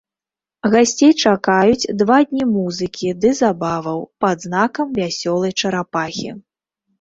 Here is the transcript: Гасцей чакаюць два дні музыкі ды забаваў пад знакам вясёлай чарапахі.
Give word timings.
Гасцей 0.75 1.11
чакаюць 1.31 1.89
два 2.01 2.17
дні 2.31 2.43
музыкі 2.53 3.13
ды 3.27 3.35
забаваў 3.41 3.99
пад 4.27 4.35
знакам 4.47 4.87
вясёлай 4.99 5.53
чарапахі. 5.61 6.29